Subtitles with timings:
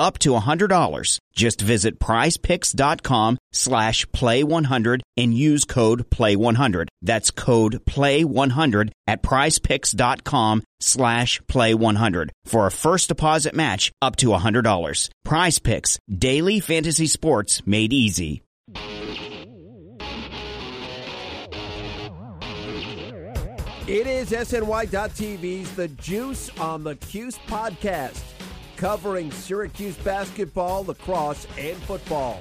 [0.00, 1.18] up to $100.
[1.34, 6.88] Just visit prizepicks.com slash play100 and use code play100.
[7.02, 15.10] That's code play100 at prizepicks.com slash play100 for a first deposit match up to $100.
[15.24, 18.42] Prize Picks, daily fantasy sports made easy.
[23.86, 28.22] It is SNY.TV's The Juice on the Cuse podcast,
[28.80, 32.40] covering Syracuse basketball, lacrosse, and football.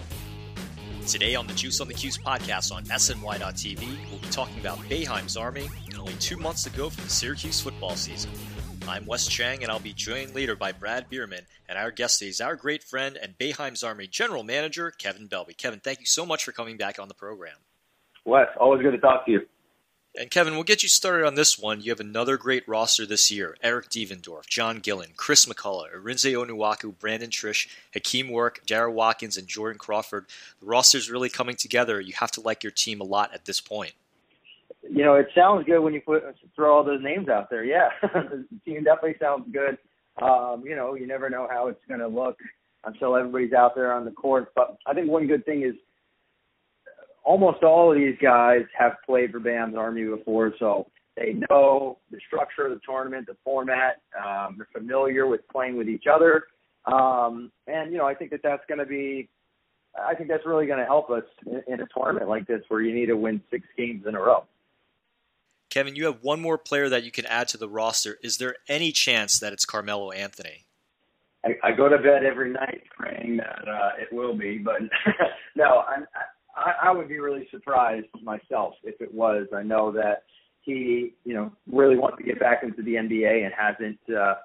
[1.06, 5.36] Today on the Juice on the Cuse podcast on SNY.TV, we'll be talking about Boeheim's
[5.36, 8.32] Army and only two months to go for the Syracuse football season.
[8.88, 12.40] I'm Wes Chang, and I'll be joined later by Brad Bierman, and our guest is
[12.40, 15.58] our great friend and Boeheim's Army General Manager, Kevin Belbey.
[15.58, 17.58] Kevin, thank you so much for coming back on the program.
[18.24, 19.42] Wes, always good to talk to you.
[20.18, 21.82] And Kevin, we'll get you started on this one.
[21.82, 23.56] You have another great roster this year.
[23.62, 29.48] Eric Devendorf, John Gillon, Chris McCullough, Arinze Onuaku, Brandon Triche, Hakim Warrick, Darryl Watkins, and
[29.48, 30.26] Jordan Crawford.
[30.60, 32.02] The roster's really coming together.
[32.02, 33.94] You have to like your team a lot at this point.
[34.90, 36.24] You know, it sounds good when you put
[36.56, 37.64] throw all those names out there.
[37.64, 39.78] Yeah, the team definitely sounds good.
[40.22, 42.38] Um, you know, you never know how it's going to look
[42.84, 44.52] until everybody's out there on the court.
[44.56, 45.76] But I think one good thing is
[47.24, 52.20] almost all of these guys have played for Boeheim's Army before, so they know the
[52.28, 54.02] structure of the tournament, the format.
[54.18, 56.46] Um, they're familiar with playing with each other,
[56.86, 59.30] um, and you know I think that that's going to be.
[60.00, 62.82] I think that's really going to help us in, in a tournament like this where
[62.82, 64.46] you need to win six games in a row.
[65.70, 68.18] Kevin, you have one more player that you can add to the roster.
[68.24, 70.66] Is there any chance that it's Carmelo Anthony?
[71.46, 74.82] I, I go to bed every night praying that uh, it will be, but
[75.56, 76.06] no, I'm,
[76.60, 79.48] I, I would be really surprised myself if it was.
[79.56, 80.24] I know that
[80.62, 84.36] he, you know, really wants to get back into the NBA and hasn't uh,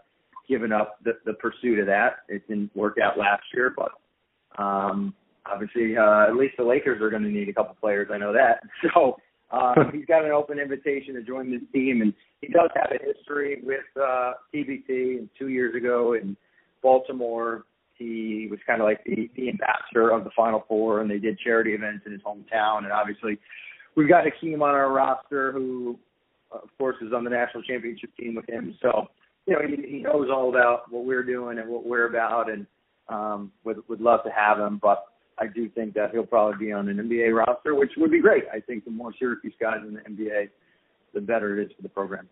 [0.49, 2.19] given up the, the pursuit of that.
[2.29, 5.15] It didn't work out last year, but um,
[5.47, 8.09] obviously, uh, at least the Lakers are going to need a couple players.
[8.13, 8.61] I know that.
[8.95, 9.17] So
[9.51, 13.05] um, he's got an open invitation to join this team, and he does have a
[13.05, 16.37] history with uh, TBT two years ago in
[16.83, 17.65] Baltimore.
[17.97, 21.39] He was kind of like the, the ambassador of the Final Four, and they did
[21.39, 22.79] charity events in his hometown.
[22.79, 23.39] And obviously,
[23.95, 25.97] we've got Hakim on our roster, who,
[26.51, 28.77] of course, is on the national championship team with him.
[28.83, 29.07] So,
[29.47, 32.67] you know, he, he knows all about what we're doing and what we're about, and
[33.09, 34.81] um, would would love to have him.
[34.83, 35.05] But
[35.39, 38.45] I do think that he'll probably be on an NBA roster, which would be great.
[38.53, 40.49] I think the more Syracuse guys in the NBA,
[41.13, 42.29] the better it is for the program.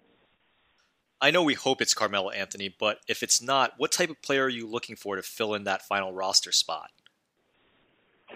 [1.23, 4.47] I know we hope it's Carmelo Anthony, but if it's not, what type of player
[4.47, 6.91] are you looking for to fill in that final roster spot?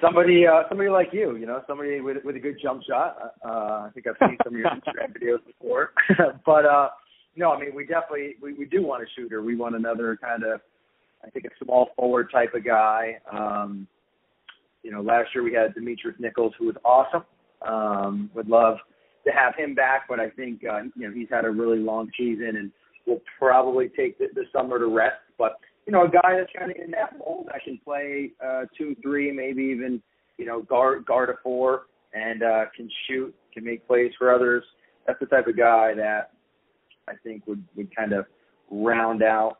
[0.01, 3.17] Somebody, uh, somebody like you, you know, somebody with with a good jump shot.
[3.45, 5.91] Uh, I think I've seen some of your Instagram videos before,
[6.47, 6.91] but uh,
[7.35, 9.43] no, I mean, we definitely we, we do want a shooter.
[9.43, 10.61] We want another kind of,
[11.25, 13.19] I think, a small forward type of guy.
[13.33, 13.89] Um,
[14.85, 17.25] you know, last year we had Demetrius Nichols, who was awesome.
[17.67, 18.77] Um, would love
[19.27, 22.11] to have him back, but I think uh, you know he's had a really long
[22.17, 22.73] season and
[23.07, 25.17] will probably take the, the summer to rest.
[25.37, 28.65] But you know, a guy that's kind of in that mold that can play uh,
[28.77, 30.01] two, three, maybe even
[30.39, 31.83] you know guard guard a four
[32.15, 34.65] and uh, can shoot, can make plays for others.
[35.07, 36.31] That's the type of guy that
[37.09, 38.27] I think would would kind of
[38.71, 39.59] round out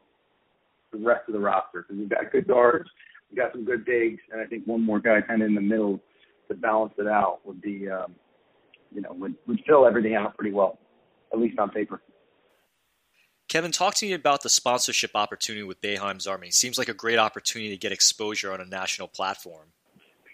[0.93, 2.89] the rest of the roster because we've got good guards,
[3.31, 5.61] we've got some good bigs, and I think one more guy kind of in the
[5.61, 6.01] middle
[6.49, 8.15] to balance it out would be um,
[8.97, 10.79] you know, would, would fill everything out pretty well,
[11.33, 12.01] at least on paper.
[13.49, 16.51] Kevin, talk to me about the sponsorship opportunity with Boeheim's Army.
[16.51, 19.69] Seems like a great opportunity to get exposure on a national platform.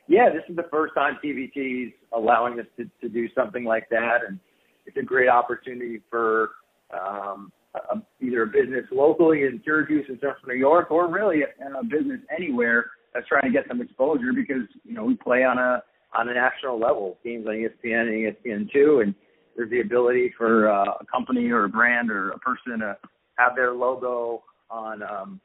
[0.08, 4.20] Yeah, this is the first time TBT's allowing us to, to do something like that,
[4.26, 4.38] and
[4.86, 6.52] it's a great opportunity for
[6.92, 11.78] um, a, either a business locally in Syracuse and Central New York, or really a,
[11.78, 15.58] a business anywhere that's trying to get some exposure because you know we play on
[15.58, 15.82] a
[16.14, 19.14] on a national level, teams on ESPN and ESPN2, and
[19.56, 22.96] there's the ability for uh, a company or a brand or a person to
[23.36, 25.40] have their logo on um,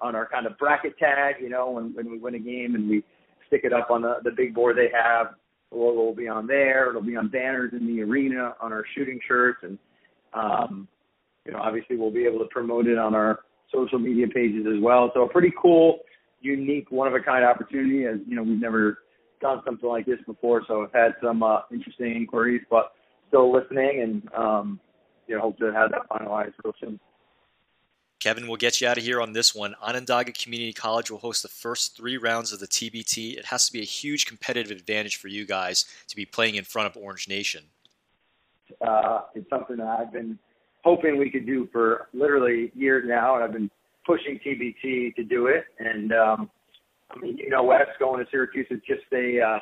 [0.00, 2.88] on our kind of bracket tag, you know, when, when we win a game and
[2.90, 3.04] we
[3.46, 5.34] stick it up on the the big board they have.
[5.70, 6.90] The logo will be on there.
[6.90, 9.78] It'll be on banners in the arena on our shooting shirts, and
[10.34, 10.88] um,
[11.46, 13.40] you know, obviously we'll be able to promote it on our
[13.72, 15.10] social media pages as well.
[15.14, 16.00] So a pretty cool,
[16.40, 18.04] unique, one of a kind opportunity.
[18.04, 18.98] As you know, we've never
[19.42, 22.92] done something like this before, so I've had some uh, interesting inquiries, but
[23.28, 24.80] still listening, and um,
[25.26, 27.00] you know, hope to have that finalized real soon.
[28.20, 29.74] Kevin, we'll get you out of here on this one.
[29.82, 33.36] Onondaga Community College will host the first three rounds of the TBT.
[33.36, 36.62] It has to be a huge competitive advantage for you guys to be playing in
[36.62, 37.64] front of Orange Nation.
[38.80, 40.38] Uh, it's something that I've been
[40.84, 43.70] hoping we could do for literally years now, and I've been
[44.06, 45.64] pushing TBT to do it.
[45.80, 46.50] And um,
[47.14, 49.58] I mean, you know, West going to Syracuse is just a uh,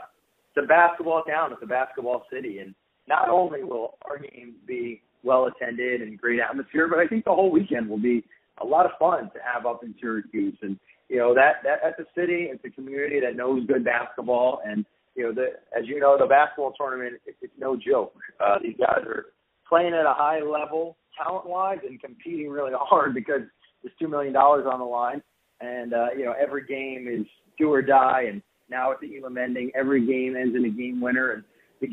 [0.55, 1.52] it's a basketball town.
[1.52, 2.75] It's a basketball city, and
[3.08, 7.32] not only will our game be well attended and great atmosphere, but I think the
[7.32, 8.25] whole weekend will be
[8.61, 10.56] a lot of fun to have up in Syracuse.
[10.62, 14.61] And you know that that that's a city, it's a community that knows good basketball,
[14.64, 15.49] and you know the
[15.79, 18.14] as you know the basketball tournament it, it's no joke.
[18.38, 19.26] Uh, these guys are
[19.69, 23.43] playing at a high level talent wise and competing really hard because
[23.82, 25.23] there's two million dollars on the line,
[25.60, 27.26] and uh, you know every game is
[27.58, 28.24] do or die.
[28.28, 31.44] And now with the Elam ending, every game ends in a game winner, and
[31.80, 31.88] the,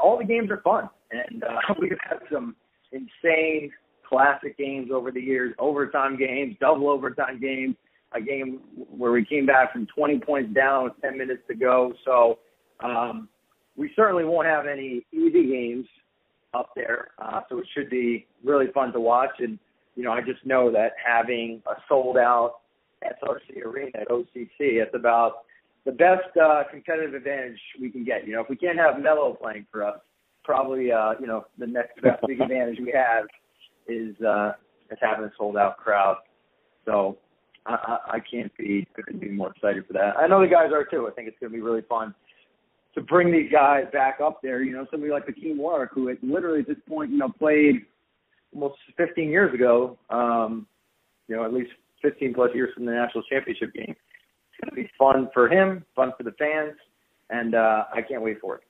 [0.00, 0.88] all the games are fun.
[1.10, 2.56] And uh, we've had some
[2.92, 3.70] insane
[4.08, 7.76] classic games over the years, overtime games, double overtime games,
[8.12, 8.60] a game
[8.96, 11.92] where we came back from 20 points down with 10 minutes to go.
[12.04, 12.38] So
[12.82, 13.28] um,
[13.76, 15.86] we certainly won't have any easy games
[16.54, 17.08] up there.
[17.18, 19.40] Uh, so it should be really fun to watch.
[19.40, 19.58] And,
[19.96, 22.60] you know, I just know that having a sold out
[23.04, 25.44] SRC arena at OCC, it's about
[25.84, 28.26] the best uh, competitive advantage we can get.
[28.26, 29.98] You know, if we can't have Melo playing for us,
[30.44, 33.26] probably, uh, you know, the next best big advantage we have
[33.86, 34.52] is uh,
[34.90, 36.16] is having a sold out crowd.
[36.84, 37.18] So
[37.66, 40.16] I, I, I can't be couldn't be more excited for that.
[40.18, 41.08] I know the guys are too.
[41.08, 42.14] I think it's going to be really fun
[42.94, 44.62] to bring these guys back up there.
[44.62, 47.82] You know, somebody like Hakim Warrick, who had literally at this point, you know, played
[48.54, 49.98] almost 15 years ago.
[50.10, 50.66] Um,
[51.28, 51.70] you know, at least
[52.02, 53.94] 15 plus years from the national championship game.
[53.94, 56.76] It's going to be fun for him, fun for the fans,
[57.30, 58.62] and uh, I can't wait for it.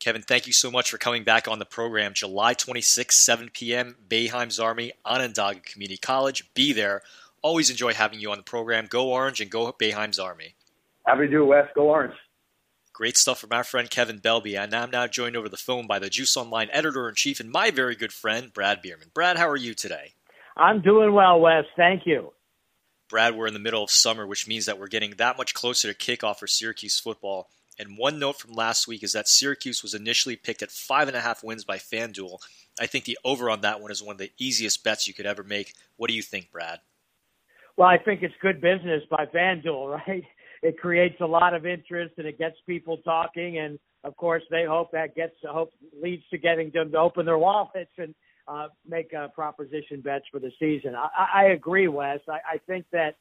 [0.00, 2.12] Kevin, thank you so much for coming back on the program.
[2.14, 6.48] July 26, 7 p.m., Boeheim's Army, Onondaga Community College.
[6.54, 7.02] Be there.
[7.42, 8.86] Always enjoy having you on the program.
[8.88, 10.54] Go Orange and go Boeheim's Army.
[11.04, 11.74] Happy to do it, West.
[11.74, 12.14] Go Orange.
[12.92, 14.58] Great stuff from our friend Kevin Belbey.
[14.58, 17.50] And I'm now joined over the phone by the Juice Online editor in chief and
[17.50, 19.10] my very good friend, Brad Bierman.
[19.14, 20.14] Brad, how are you today?
[20.56, 21.64] I'm doing well, Wes.
[21.76, 22.32] Thank you.
[23.08, 25.92] Brad, we're in the middle of summer, which means that we're getting that much closer
[25.92, 27.48] to kickoff for Syracuse football.
[27.78, 31.16] And one note from last week is that Syracuse was initially picked at five and
[31.16, 32.38] a half wins by FanDuel.
[32.78, 35.26] I think the over on that one is one of the easiest bets you could
[35.26, 35.74] ever make.
[35.96, 36.80] What do you think, Brad?
[37.76, 40.24] Well, I think it's good business by FanDuel, right?
[40.62, 44.64] It creates a lot of interest and it gets people talking, and of course they
[44.64, 45.72] hope that gets hope
[46.02, 48.14] leads to getting them to open their wallets and
[48.48, 50.94] uh, make uh, proposition bets for the season.
[50.94, 52.20] I, I agree, Wes.
[52.28, 53.16] I, I think that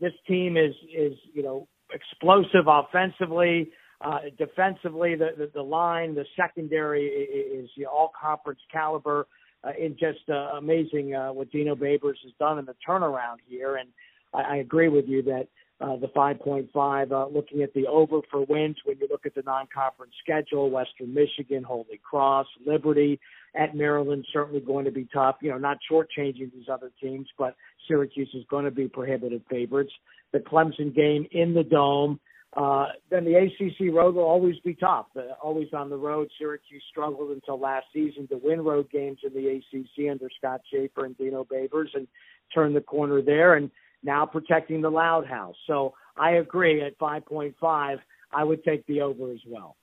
[0.00, 3.70] this team is is you know explosive offensively.
[4.02, 9.26] Uh, defensively, the, the, the line, the secondary is, you know, all conference caliber.
[9.64, 13.76] Uh, in just uh, amazing uh, what Dino Babers has done in the turnaround here.
[13.76, 13.88] And
[14.32, 15.48] I, I agree with you that
[15.80, 19.42] uh, the 5.5, uh, looking at the over for wins when you look at the
[19.42, 23.20] non-conference schedule, Western Michigan, Holy Cross, Liberty,
[23.54, 25.36] at Maryland, certainly going to be tough.
[25.40, 29.92] You know, not shortchanging these other teams, but Syracuse is going to be prohibitive favorites
[30.32, 32.20] the Clemson game in the dome.
[32.56, 35.06] Uh, then the ACC road will always be tough.
[35.14, 36.28] Uh, always on the road.
[36.38, 41.04] Syracuse struggled until last season to win road games in the ACC under Scott Shafer
[41.04, 42.08] and Dino Babers and
[42.54, 43.54] turn the corner there.
[43.54, 43.70] And
[44.06, 45.56] now protecting the Loud House.
[45.66, 47.98] So I agree at 5.5,
[48.32, 49.76] I would take the over as well.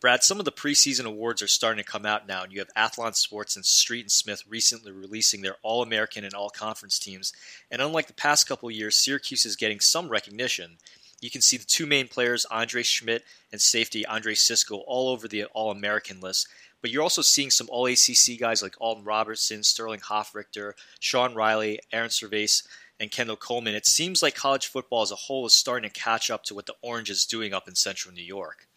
[0.00, 2.68] Brad, some of the preseason awards are starting to come out now, and you have
[2.76, 7.32] Athlon Sports and Street and Smith recently releasing their All American and All Conference teams.
[7.70, 10.76] And unlike the past couple years, Syracuse is getting some recognition.
[11.20, 13.20] You can see the two main players, Andre Szmyt
[13.50, 16.46] and safety Andre Cisco, all over the All American list.
[16.82, 21.80] But you're also seeing some All ACC guys like Alton Robinson, Sterling Hofrichter, Sean Riley,
[21.90, 22.66] Airon Servais,
[22.98, 23.74] and Kendall Coleman.
[23.74, 26.66] It seems like college football as a whole is starting to catch up to what
[26.66, 28.68] the Orange is doing up in central New York.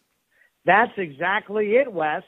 [0.64, 2.22] That's exactly it, Wes.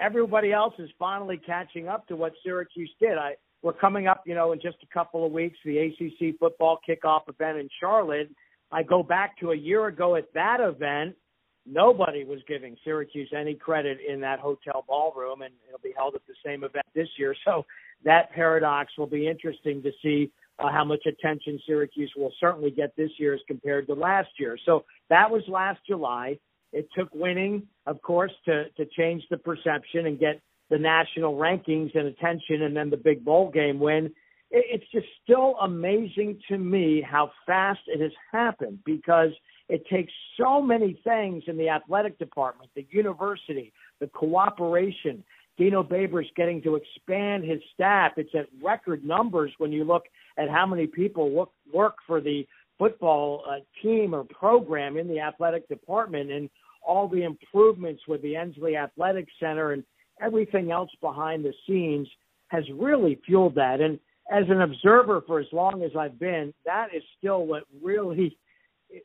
[0.00, 3.16] Everybody else is finally catching up to what Syracuse did.
[3.16, 6.78] I we're coming up, you know, in just a couple of weeks, the ACC football
[6.88, 8.30] kickoff event in Charlotte.
[8.70, 11.16] I go back to a year ago at that event.
[11.64, 16.20] Nobody was giving Syracuse any credit in that hotel ballroom, and it'll be held at
[16.28, 17.34] the same event this year.
[17.44, 17.64] So
[18.04, 22.94] that paradox will be interesting to see uh, how much attention Syracuse will certainly get
[22.96, 24.56] this year as compared to last year.
[24.64, 26.38] So that was last July.
[26.72, 31.94] It took winning, of course, to to change the perception and get the national rankings
[31.94, 34.12] and attention, and then the big bowl game win.
[34.50, 39.30] It's just still amazing to me how fast it has happened because
[39.68, 45.24] it takes so many things in the athletic department, the university, the cooperation.
[45.58, 48.12] Dino Babers getting to expand his staff.
[48.16, 50.04] It's at record numbers when you look
[50.38, 52.46] at how many people work, work for the
[52.78, 56.50] football uh, team or program in the athletic department and
[56.86, 59.82] all the improvements with the Ensley Athletic Center and
[60.20, 62.08] everything else behind the scenes
[62.48, 63.80] has really fueled that.
[63.80, 63.98] And
[64.30, 68.36] as an observer for as long as I've been, that is still what really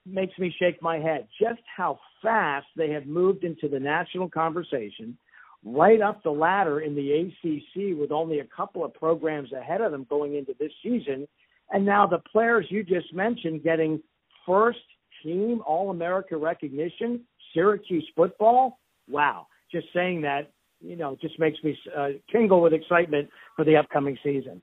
[0.05, 1.27] makes me shake my head.
[1.39, 5.17] Just how fast they have moved into the national conversation,
[5.63, 9.91] right up the ladder in the ACC with only a couple of programs ahead of
[9.91, 11.27] them going into this season.
[11.71, 14.01] And now the players you just mentioned getting
[14.45, 14.79] first
[15.23, 17.21] team All America recognition,
[17.53, 18.79] Syracuse football.
[19.07, 19.47] Wow.
[19.71, 20.51] Just saying that,
[20.81, 24.61] you know, just makes me uh, tingle with excitement for the upcoming season.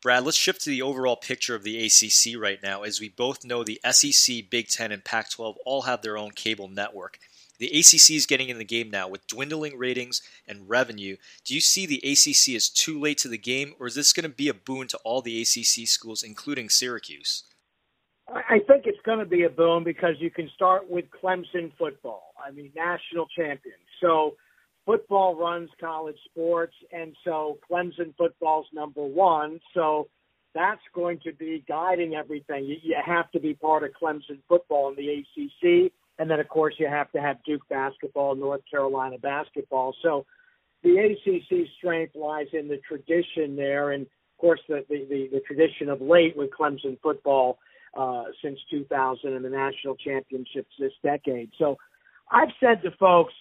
[0.00, 2.82] Brad, let's shift to the overall picture of the ACC right now.
[2.82, 6.30] As we both know, the SEC, Big Ten, and Pac 12 all have their own
[6.30, 7.18] cable network.
[7.58, 11.16] The ACC is getting in the game now with dwindling ratings and revenue.
[11.44, 14.24] Do you see the ACC as too late to the game, or is this going
[14.24, 17.44] to be a boon to all the ACC schools, including Syracuse?
[18.28, 22.34] I think it's going to be a boon because you can start with Clemson football.
[22.44, 23.76] I mean, national champion.
[24.00, 24.36] So
[24.84, 29.60] football runs college sports, and so Clemson football's number one.
[29.74, 30.08] So
[30.54, 32.66] that's going to be guiding everything.
[32.66, 36.74] You have to be part of Clemson football in the ACC, and then of course
[36.78, 39.94] you have to have Duke basketball, North Carolina basketball.
[40.02, 40.26] So
[40.82, 45.40] the ACC strength lies in the tradition there, and of course the the, the, the
[45.40, 47.58] tradition of late with Clemson football
[47.96, 51.50] uh, since 2000 and the national championships this decade.
[51.58, 51.76] So
[52.30, 53.34] I've said to folks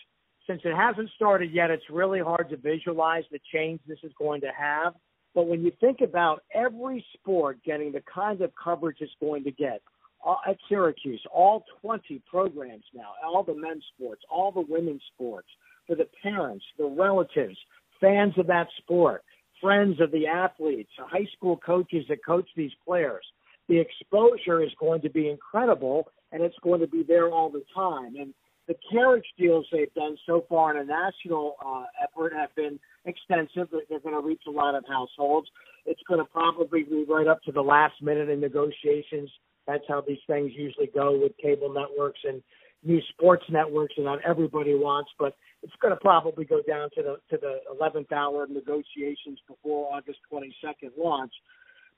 [0.47, 4.41] since it hasn't started yet, it's really hard to visualize the change this is going
[4.41, 4.93] to have.
[5.35, 9.51] But when you think about every sport getting the kind of coverage it's going to
[9.51, 9.81] get
[10.25, 15.47] uh, at Syracuse, all 20 programs now, all the men's sports, all the women's sports,
[15.85, 17.57] for the parents, the relatives,
[18.01, 19.23] fans of that sport,
[19.61, 23.25] friends of the athletes, high school coaches that coach these players,
[23.67, 27.63] the exposure is going to be incredible and it's going to be there all the
[27.73, 28.15] time.
[28.15, 28.33] And
[28.67, 33.69] the carriage deals they've done so far in a national uh, effort have been extensive.
[33.89, 35.47] They're going to reach a lot of households.
[35.85, 39.29] It's going to probably be right up to the last minute in negotiations.
[39.67, 42.41] That's how these things usually go with cable networks and
[42.83, 47.03] new sports networks, and not everybody wants, but it's going to probably go down to
[47.03, 51.33] the to the 11th hour of negotiations before August 22nd launch.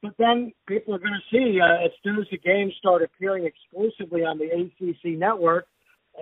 [0.02, 3.46] But then people are going to see uh, as soon as the games start appearing
[3.46, 5.68] exclusively on the ACC network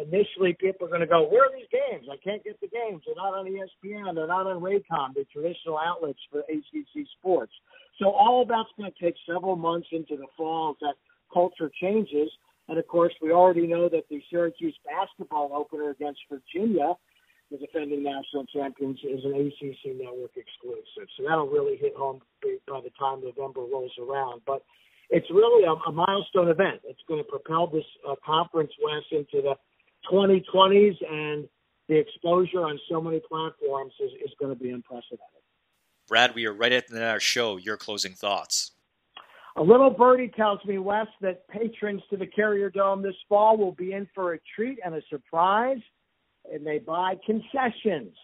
[0.02, 2.08] initially people are going to go, where are these games?
[2.12, 3.02] I can't get the games.
[3.06, 4.16] They're not on ESPN.
[4.16, 7.54] They're not on Raycom, the traditional outlets for ACC sports.
[8.00, 10.96] So all of that's going to take several months into the fall that
[11.32, 12.30] culture changes.
[12.70, 16.94] And of course, we already know that the Syracuse basketball opener against Virginia,
[17.50, 21.08] the defending national champions, is an ACC network exclusive.
[21.18, 22.22] So that'll really hit home
[22.68, 24.42] by the time November rolls around.
[24.46, 24.64] But
[25.10, 26.82] it's really a, a milestone event.
[26.84, 29.56] It's going to propel this uh, conference west into the
[30.12, 31.48] 2020s and
[31.88, 35.22] the exposure on so many platforms is, is going to be unprecedented.
[36.08, 37.58] Brad, we are right at the end of our show.
[37.58, 38.72] Your closing thoughts.
[39.58, 43.72] A little birdie tells me, Wes, that patrons to the Carrier Dome this fall will
[43.72, 45.80] be in for a treat and a surprise,
[46.52, 48.16] and they buy concessions.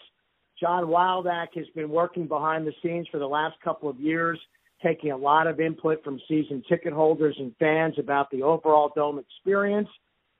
[0.59, 4.39] John Wildhack has been working behind the scenes for the last couple of years,
[4.83, 9.17] taking a lot of input from season ticket holders and fans about the overall dome
[9.19, 9.89] experience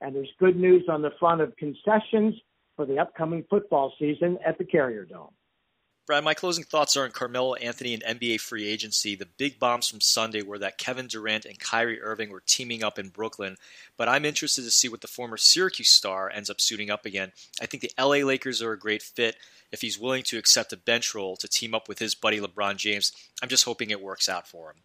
[0.04, 2.36] and there's good news on the front of concessions
[2.76, 5.32] for the upcoming football season at the Carrier Dome.
[6.06, 9.16] Brad, my closing thoughts are on Carmelo Anthony and NBA free agency.
[9.16, 13.00] The big bombs from Sunday were that Kevin Durant and Kyrie Irving were teaming up
[13.00, 13.56] in Brooklyn,
[13.96, 17.32] but I'm interested to see what the former Syracuse star ends up suiting up again.
[17.62, 19.38] I think the LA Lakers are a great fit
[19.72, 22.76] if he's willing to accept a bench role to team up with his buddy LeBron
[22.76, 23.14] James.
[23.42, 24.78] I'm just hoping it works out for him.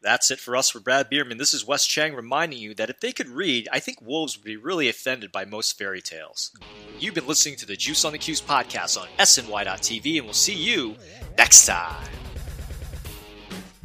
[0.00, 1.38] That's it for us for Brad Bierman.
[1.38, 4.44] This is Wes Chang reminding you that if they could read, I think wolves would
[4.44, 6.52] be really offended by most fairy tales.
[7.00, 10.54] You've been listening to the Juice on the Cuse podcast on SNY.TV, and we'll see
[10.54, 10.94] you
[11.36, 12.06] next time.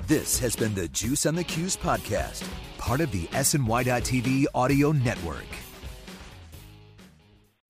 [0.06, 5.48] This has been the Juice on the Cuse podcast, part of the SNY.TV audio network.